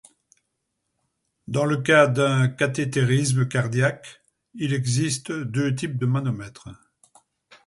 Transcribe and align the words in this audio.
Dans 1.47 1.65
le 1.65 1.77
cas 1.83 2.07
d'un 2.07 2.47
cathétérisme 2.47 3.47
cardiaque, 3.47 4.23
il 4.55 4.73
existe 4.73 5.31
deux 5.31 5.75
types 5.75 5.99
de 5.99 6.07
manomètres. 6.07 6.69